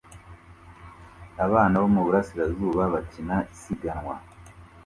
[1.45, 4.15] Abana bo mu burasirazuba bakina isiganwa